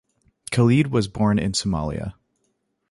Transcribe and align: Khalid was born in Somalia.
Khalid 0.49 0.87
was 0.87 1.07
born 1.07 1.37
in 1.37 1.51
Somalia. 1.51 2.15